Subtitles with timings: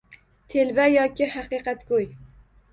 [0.53, 2.11] Telba yoki haqiqatgo‘y?